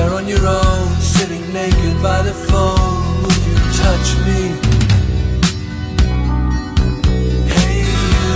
There 0.00 0.14
on 0.14 0.26
your 0.26 0.46
own, 0.46 0.88
sitting 1.00 1.44
naked 1.52 1.94
by 2.02 2.22
the 2.22 2.32
phone, 2.48 3.22
would 3.22 3.40
you 3.48 3.56
touch 3.82 4.08
me? 4.26 4.40
Hey, 7.54 7.74
you, 7.90 8.34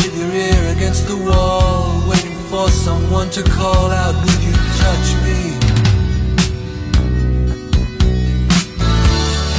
with 0.00 0.14
your 0.20 0.30
ear 0.46 0.62
against 0.76 1.04
the 1.08 1.18
wall, 1.28 2.06
waiting 2.10 2.38
for 2.50 2.68
someone 2.68 3.30
to 3.30 3.42
call 3.42 3.86
out, 4.02 4.14
would 4.24 4.42
you 4.48 4.56
touch 4.84 5.08
me? 5.24 5.38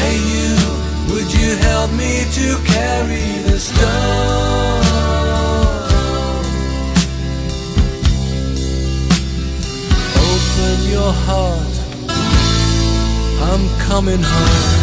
Hey, 0.02 0.18
you, 0.34 0.52
would 1.12 1.30
you 1.40 1.50
help 1.70 1.90
me 2.04 2.14
to 2.38 2.48
carry 2.76 3.28
the 3.50 3.58
stone? 3.60 4.89
Your 10.90 11.14
heart, 11.14 11.76
I'm 13.42 13.80
coming 13.80 14.22
home. 14.22 14.79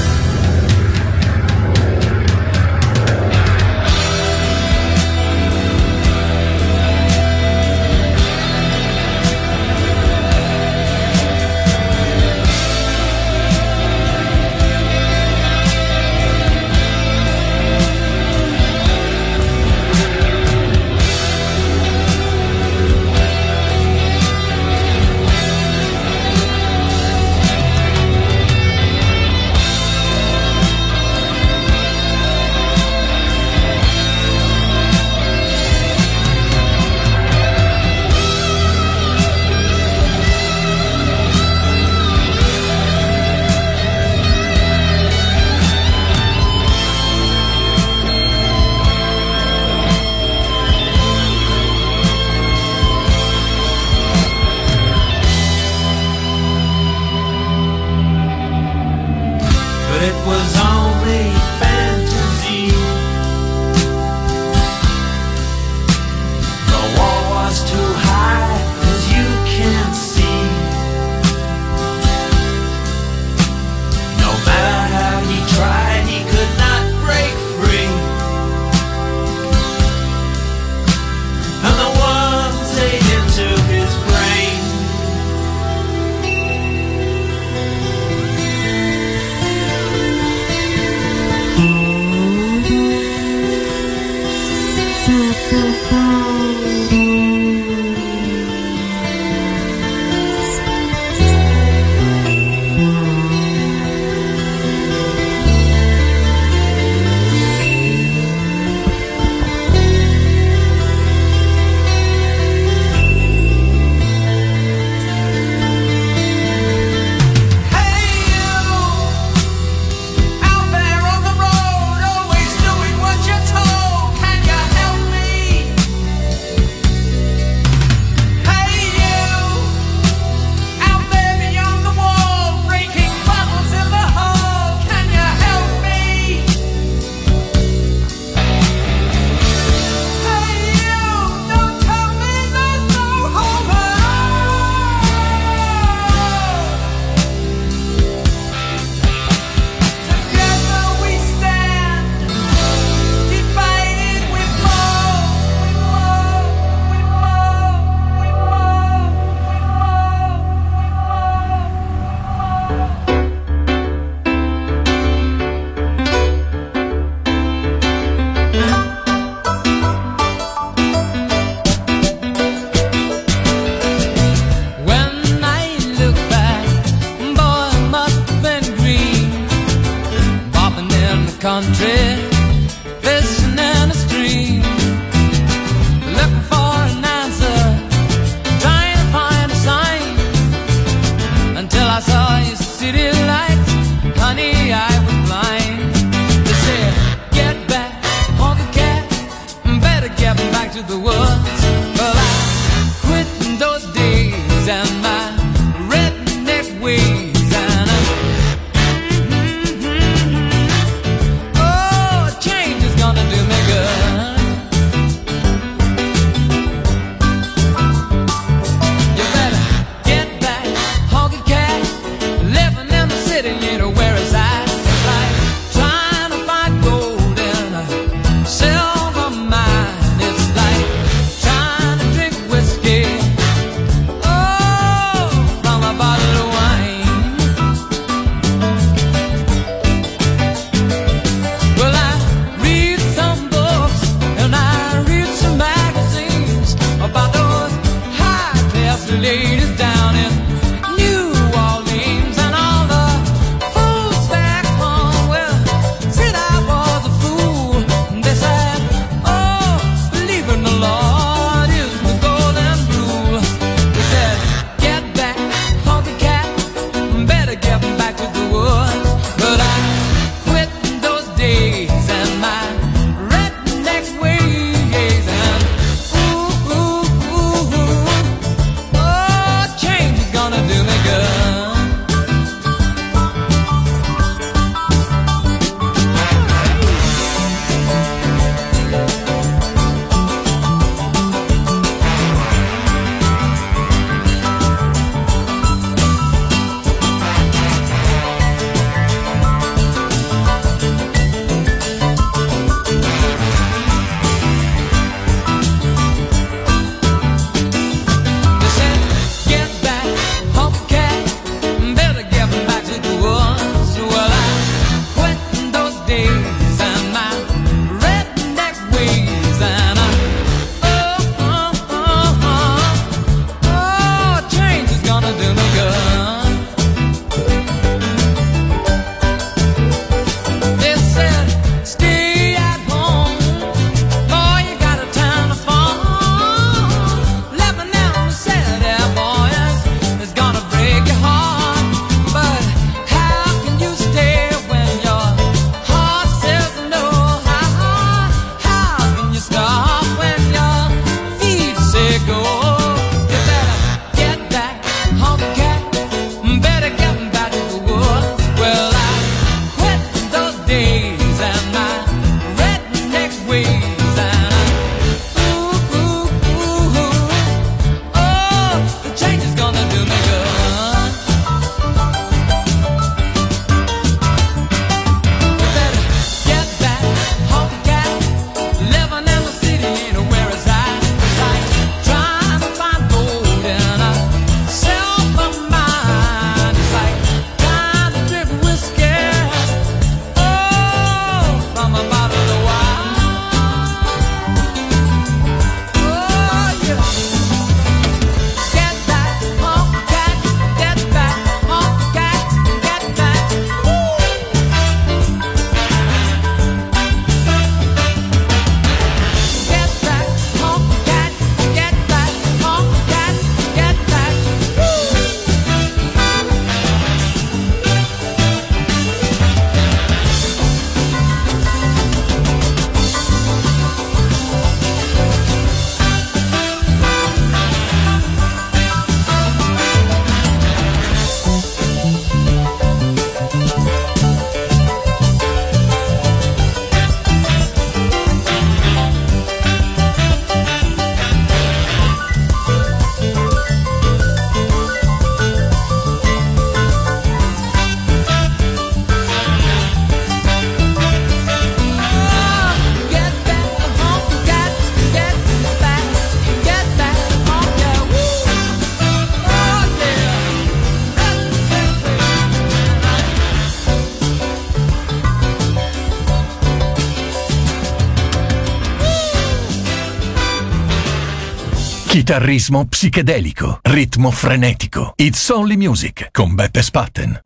chitarrismo 472.26 472.86
psichedelico, 472.86 473.78
ritmo 473.82 474.32
frenetico. 474.32 475.12
It's 475.14 475.48
Only 475.48 475.76
Music 475.76 476.30
con 476.32 476.56
Beppe 476.56 476.82
Spatten. 476.82 477.40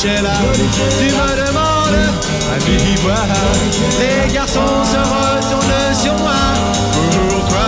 Tu 0.00 0.06
me 0.06 1.46
demandes 1.46 1.92
à 2.50 2.56
midi. 2.66 2.94
Les 3.98 4.32
garçons 4.32 4.82
se 4.82 4.96
retournent 4.96 5.94
sur 5.94 6.14
moi. 6.14 6.32
Pourquoi 7.28 7.66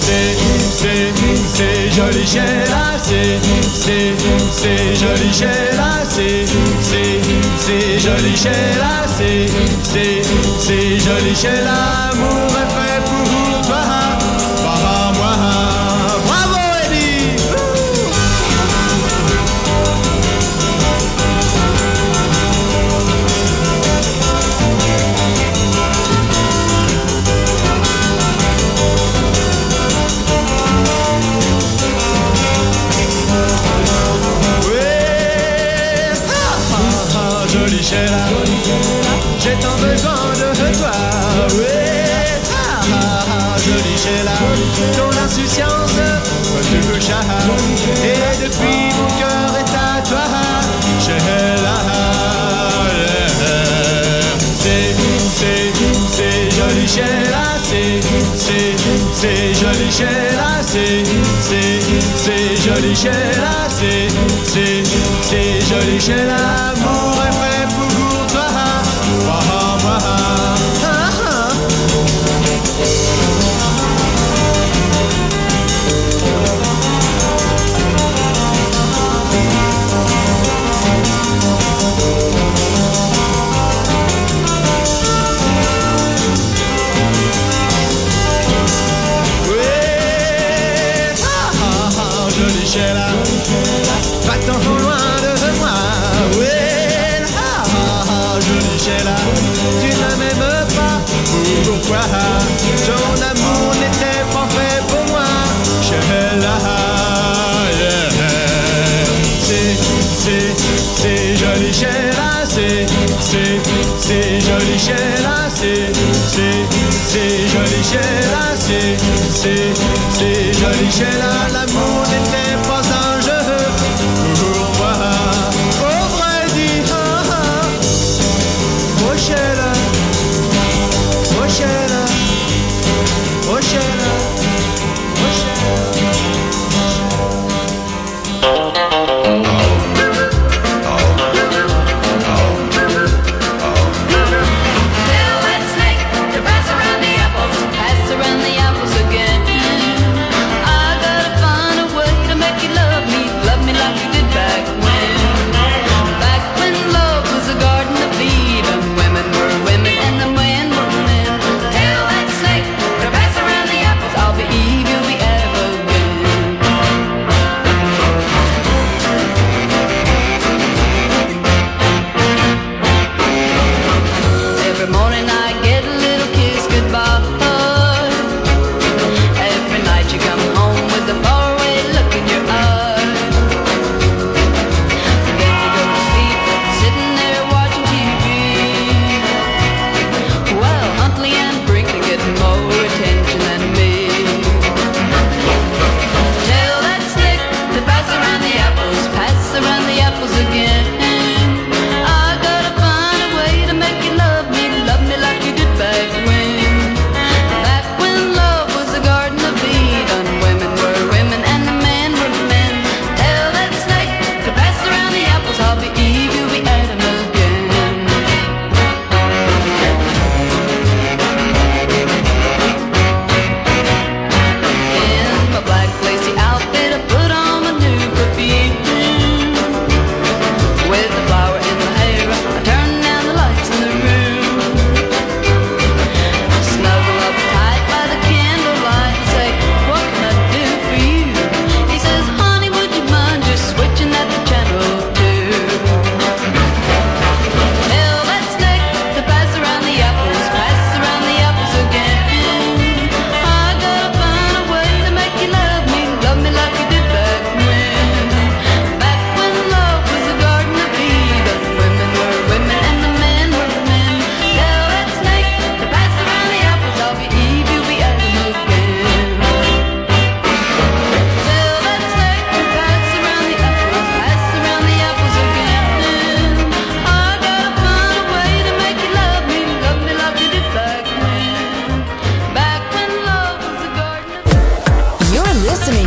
C'est, 0.00 0.36
c'est, 0.72 1.12
c'est 1.52 1.90
joli 1.90 2.26
Sheila. 2.26 2.96
C'est, 3.02 3.38
c'est, 3.74 4.14
c'est 4.52 4.94
joli 4.96 5.30
Sheila. 5.30 6.02
C'est, 6.08 6.46
c'est, 6.80 7.20
c'est 7.58 7.98
joli 7.98 8.34
Sheila. 8.34 9.04
C'est, 9.06 9.48
c'est, 9.82 10.22
c'est 10.60 10.98
joli 10.98 11.36
Sheila. 11.36 12.10
Mon. 12.16 12.91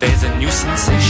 There's 0.00 0.22
a 0.22 0.34
new 0.38 0.50
sensation, 0.50 1.09